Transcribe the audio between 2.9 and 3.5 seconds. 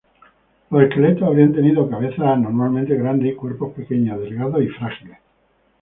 grandes y